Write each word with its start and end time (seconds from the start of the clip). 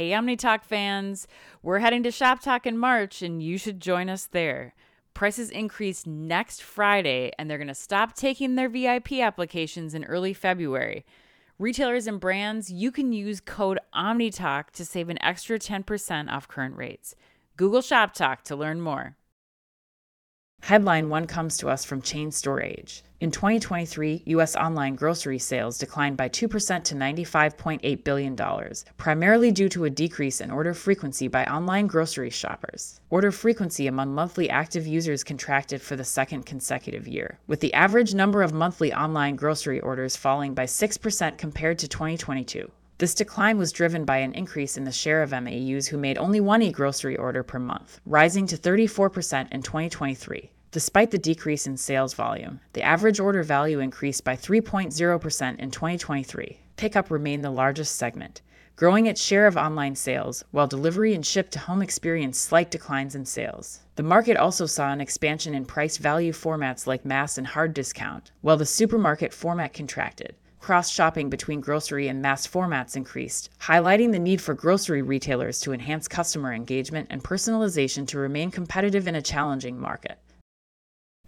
Hey, 0.00 0.12
OmniTalk 0.12 0.64
fans, 0.64 1.28
we're 1.62 1.80
heading 1.80 2.02
to 2.04 2.08
Shoptalk 2.08 2.64
in 2.64 2.78
March, 2.78 3.20
and 3.20 3.42
you 3.42 3.58
should 3.58 3.80
join 3.80 4.08
us 4.08 4.24
there. 4.24 4.72
Prices 5.12 5.50
increase 5.50 6.06
next 6.06 6.62
Friday, 6.62 7.32
and 7.38 7.50
they're 7.50 7.58
going 7.58 7.68
to 7.68 7.74
stop 7.74 8.14
taking 8.14 8.54
their 8.54 8.70
VIP 8.70 9.12
applications 9.20 9.92
in 9.92 10.04
early 10.04 10.32
February. 10.32 11.04
Retailers 11.58 12.06
and 12.06 12.18
brands, 12.18 12.72
you 12.72 12.90
can 12.90 13.12
use 13.12 13.42
code 13.42 13.78
OmniTalk 13.94 14.70
to 14.70 14.86
save 14.86 15.10
an 15.10 15.22
extra 15.22 15.58
10% 15.58 16.32
off 16.32 16.48
current 16.48 16.78
rates. 16.78 17.14
Google 17.58 17.82
Shoptalk 17.82 18.40
to 18.44 18.56
learn 18.56 18.80
more. 18.80 19.18
Headline 20.62 21.08
one 21.08 21.26
comes 21.26 21.56
to 21.58 21.68
us 21.68 21.84
from 21.84 22.02
Chain 22.02 22.30
Store 22.30 22.62
Age. 22.62 23.02
In 23.20 23.30
2023, 23.30 24.22
U.S. 24.26 24.56
online 24.56 24.94
grocery 24.94 25.38
sales 25.38 25.78
declined 25.78 26.16
by 26.16 26.28
2% 26.28 26.84
to 26.84 26.94
$95.8 26.94 28.04
billion, 28.04 28.36
primarily 28.96 29.52
due 29.52 29.68
to 29.68 29.84
a 29.84 29.90
decrease 29.90 30.40
in 30.40 30.50
order 30.50 30.72
frequency 30.72 31.28
by 31.28 31.44
online 31.44 31.86
grocery 31.86 32.30
shoppers. 32.30 33.00
Order 33.10 33.30
frequency 33.30 33.88
among 33.88 34.14
monthly 34.14 34.48
active 34.48 34.86
users 34.86 35.24
contracted 35.24 35.82
for 35.82 35.96
the 35.96 36.04
second 36.04 36.46
consecutive 36.46 37.08
year, 37.08 37.38
with 37.46 37.60
the 37.60 37.74
average 37.74 38.14
number 38.14 38.42
of 38.42 38.52
monthly 38.52 38.92
online 38.92 39.36
grocery 39.36 39.80
orders 39.80 40.16
falling 40.16 40.54
by 40.54 40.64
6% 40.64 41.36
compared 41.36 41.78
to 41.78 41.88
2022. 41.88 42.70
This 43.00 43.14
decline 43.14 43.56
was 43.56 43.72
driven 43.72 44.04
by 44.04 44.18
an 44.18 44.34
increase 44.34 44.76
in 44.76 44.84
the 44.84 44.92
share 44.92 45.22
of 45.22 45.30
MAUs 45.30 45.86
who 45.86 45.96
made 45.96 46.18
only 46.18 46.38
one 46.38 46.60
e 46.60 46.70
grocery 46.70 47.16
order 47.16 47.42
per 47.42 47.58
month, 47.58 47.98
rising 48.04 48.46
to 48.48 48.58
34% 48.58 49.50
in 49.50 49.62
2023. 49.62 50.50
Despite 50.70 51.10
the 51.10 51.16
decrease 51.16 51.66
in 51.66 51.78
sales 51.78 52.12
volume, 52.12 52.60
the 52.74 52.82
average 52.82 53.18
order 53.18 53.42
value 53.42 53.80
increased 53.80 54.22
by 54.22 54.36
3.0% 54.36 55.58
in 55.58 55.70
2023. 55.70 56.60
Pickup 56.76 57.10
remained 57.10 57.42
the 57.42 57.48
largest 57.48 57.96
segment, 57.96 58.42
growing 58.76 59.06
its 59.06 59.22
share 59.22 59.46
of 59.46 59.56
online 59.56 59.96
sales, 59.96 60.44
while 60.50 60.66
delivery 60.66 61.14
and 61.14 61.24
ship 61.24 61.48
to 61.52 61.58
home 61.58 61.80
experienced 61.80 62.44
slight 62.44 62.70
declines 62.70 63.14
in 63.14 63.24
sales. 63.24 63.80
The 63.96 64.02
market 64.02 64.36
also 64.36 64.66
saw 64.66 64.92
an 64.92 65.00
expansion 65.00 65.54
in 65.54 65.64
price 65.64 65.96
value 65.96 66.32
formats 66.32 66.86
like 66.86 67.06
mass 67.06 67.38
and 67.38 67.46
hard 67.46 67.72
discount, 67.72 68.30
while 68.42 68.58
the 68.58 68.66
supermarket 68.66 69.32
format 69.32 69.72
contracted. 69.72 70.34
Cross 70.60 70.90
shopping 70.90 71.30
between 71.30 71.60
grocery 71.60 72.06
and 72.08 72.20
mass 72.20 72.46
formats 72.46 72.94
increased, 72.94 73.48
highlighting 73.62 74.12
the 74.12 74.18
need 74.18 74.42
for 74.42 74.52
grocery 74.52 75.00
retailers 75.00 75.58
to 75.60 75.72
enhance 75.72 76.06
customer 76.06 76.52
engagement 76.52 77.06
and 77.10 77.24
personalization 77.24 78.06
to 78.06 78.18
remain 78.18 78.50
competitive 78.50 79.08
in 79.08 79.14
a 79.14 79.22
challenging 79.22 79.80
market. 79.80 80.18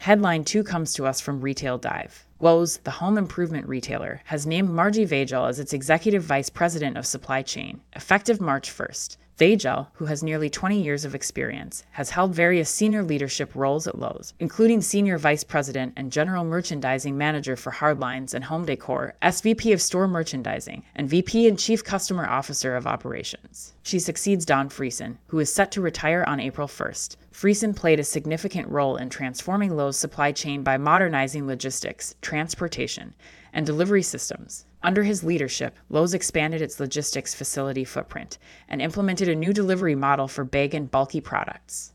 Headline 0.00 0.44
2 0.44 0.64
comes 0.64 0.92
to 0.94 1.06
us 1.06 1.20
from 1.20 1.40
Retail 1.40 1.78
Dive. 1.78 2.26
Lowe's, 2.40 2.78
the 2.78 2.90
home 2.90 3.16
improvement 3.16 3.66
retailer, 3.66 4.20
has 4.24 4.46
named 4.46 4.68
Margi 4.68 5.06
Vagell 5.06 5.48
as 5.48 5.58
its 5.58 5.72
executive 5.72 6.24
vice 6.24 6.50
president 6.50 6.98
of 6.98 7.06
supply 7.06 7.40
chain, 7.40 7.80
effective 7.94 8.40
March 8.40 8.68
1st. 8.68 9.16
Vagell, 9.38 9.88
who 9.94 10.04
has 10.04 10.22
nearly 10.22 10.50
20 10.50 10.80
years 10.80 11.06
of 11.06 11.14
experience, 11.14 11.84
has 11.92 12.10
held 12.10 12.34
various 12.34 12.68
senior 12.68 13.02
leadership 13.02 13.54
roles 13.54 13.86
at 13.86 13.98
Lowe's, 13.98 14.34
including 14.38 14.82
Senior 14.82 15.16
Vice 15.16 15.42
President 15.42 15.94
and 15.96 16.12
General 16.12 16.44
Merchandising 16.44 17.16
Manager 17.16 17.56
for 17.56 17.72
Hardlines 17.72 18.34
and 18.34 18.44
Home 18.44 18.66
Decor, 18.66 19.14
SVP 19.22 19.72
of 19.72 19.80
Store 19.80 20.06
Merchandising, 20.06 20.84
and 20.94 21.08
VP 21.08 21.48
and 21.48 21.58
Chief 21.58 21.82
Customer 21.82 22.26
Officer 22.26 22.76
of 22.76 22.86
Operations. 22.86 23.72
She 23.82 23.98
succeeds 23.98 24.44
Don 24.44 24.68
Frieson, 24.68 25.16
who 25.28 25.38
is 25.38 25.52
set 25.52 25.72
to 25.72 25.80
retire 25.80 26.24
on 26.26 26.38
April 26.38 26.68
1st. 26.68 27.16
Frieson 27.32 27.74
played 27.74 27.98
a 27.98 28.04
significant 28.04 28.68
role 28.68 28.96
in 28.96 29.08
transforming 29.08 29.74
Lowe's 29.74 29.96
supply 29.96 30.32
chain 30.32 30.62
by 30.62 30.76
modernizing 30.76 31.46
logistics, 31.46 32.14
transportation, 32.20 33.14
and 33.52 33.66
delivery 33.66 34.02
systems. 34.02 34.66
Under 34.82 35.02
his 35.02 35.22
leadership, 35.22 35.76
Lowe's 35.88 36.14
expanded 36.14 36.62
its 36.62 36.80
logistics 36.80 37.34
facility 37.34 37.84
footprint 37.84 38.38
and 38.68 38.82
implemented 38.82 39.28
a 39.28 39.34
new 39.34 39.52
delivery 39.52 39.94
model 39.94 40.28
for 40.28 40.44
big 40.44 40.74
and 40.74 40.90
bulky 40.90 41.20
products. 41.20 41.92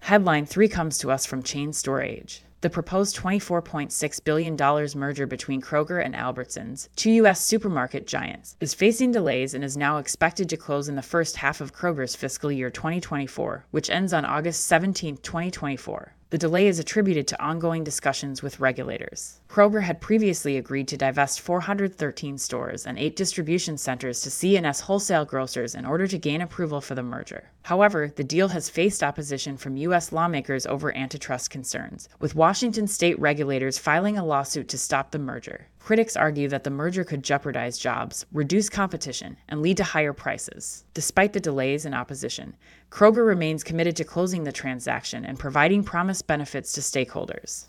Headline 0.00 0.46
3 0.46 0.68
comes 0.68 0.98
to 0.98 1.10
us 1.10 1.26
from 1.26 1.42
Chain 1.42 1.72
Store 1.72 2.02
Age. 2.02 2.42
The 2.62 2.70
proposed 2.70 3.16
$24.6 3.16 4.22
billion 4.22 4.56
merger 4.96 5.26
between 5.26 5.60
Kroger 5.60 6.04
and 6.04 6.14
Albertsons, 6.14 6.88
two 6.94 7.10
U.S. 7.10 7.40
supermarket 7.40 8.06
giants, 8.06 8.56
is 8.60 8.72
facing 8.72 9.10
delays 9.10 9.54
and 9.54 9.64
is 9.64 9.76
now 9.76 9.96
expected 9.96 10.48
to 10.48 10.56
close 10.56 10.88
in 10.88 10.94
the 10.94 11.02
first 11.02 11.38
half 11.38 11.60
of 11.60 11.74
Kroger's 11.74 12.14
fiscal 12.14 12.52
year 12.52 12.70
2024, 12.70 13.66
which 13.72 13.90
ends 13.90 14.12
on 14.12 14.24
August 14.24 14.64
17, 14.68 15.16
2024. 15.16 16.14
The 16.32 16.38
delay 16.38 16.66
is 16.66 16.78
attributed 16.78 17.28
to 17.28 17.44
ongoing 17.44 17.84
discussions 17.84 18.42
with 18.42 18.58
regulators. 18.58 19.40
Kroger 19.50 19.82
had 19.82 20.00
previously 20.00 20.56
agreed 20.56 20.88
to 20.88 20.96
divest 20.96 21.42
413 21.42 22.38
stores 22.38 22.86
and 22.86 22.98
eight 22.98 23.16
distribution 23.16 23.76
centers 23.76 24.22
to 24.22 24.30
C&S 24.30 24.80
wholesale 24.80 25.26
grocers 25.26 25.74
in 25.74 25.84
order 25.84 26.06
to 26.06 26.16
gain 26.16 26.40
approval 26.40 26.80
for 26.80 26.94
the 26.94 27.02
merger. 27.02 27.50
However, 27.64 28.10
the 28.16 28.24
deal 28.24 28.48
has 28.48 28.70
faced 28.70 29.02
opposition 29.02 29.58
from 29.58 29.76
U.S. 29.76 30.10
lawmakers 30.10 30.64
over 30.64 30.96
antitrust 30.96 31.50
concerns, 31.50 32.08
with 32.18 32.34
Washington 32.52 32.86
state 32.86 33.18
regulators 33.18 33.78
filing 33.78 34.18
a 34.18 34.24
lawsuit 34.26 34.68
to 34.68 34.76
stop 34.76 35.10
the 35.10 35.18
merger. 35.18 35.68
Critics 35.78 36.18
argue 36.18 36.48
that 36.48 36.64
the 36.64 36.70
merger 36.70 37.02
could 37.02 37.24
jeopardize 37.24 37.78
jobs, 37.78 38.26
reduce 38.30 38.68
competition, 38.68 39.38
and 39.48 39.62
lead 39.62 39.78
to 39.78 39.84
higher 39.84 40.12
prices. 40.12 40.84
Despite 40.92 41.32
the 41.32 41.40
delays 41.40 41.86
and 41.86 41.94
opposition, 41.94 42.54
Kroger 42.90 43.26
remains 43.26 43.64
committed 43.64 43.96
to 43.96 44.04
closing 44.04 44.44
the 44.44 44.52
transaction 44.52 45.24
and 45.24 45.38
providing 45.38 45.82
promised 45.82 46.26
benefits 46.26 46.72
to 46.72 46.82
stakeholders. 46.82 47.68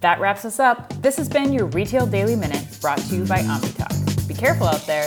That 0.00 0.20
wraps 0.20 0.44
us 0.44 0.60
up. 0.60 0.92
This 1.00 1.16
has 1.16 1.30
been 1.30 1.54
your 1.54 1.64
Retail 1.64 2.06
Daily 2.06 2.36
Minute 2.36 2.66
brought 2.82 2.98
to 2.98 3.16
you 3.16 3.24
by 3.24 3.38
OmniTalk. 3.38 4.28
Be 4.28 4.34
careful 4.34 4.66
out 4.66 4.86
there. 4.86 5.06